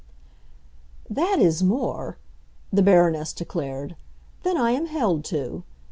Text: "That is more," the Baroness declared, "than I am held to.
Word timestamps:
"That 1.11 1.37
is 1.37 1.61
more," 1.61 2.17
the 2.73 2.81
Baroness 2.81 3.33
declared, 3.33 3.95
"than 4.41 4.57
I 4.57 4.71
am 4.71 4.87
held 4.87 5.23
to. 5.25 5.63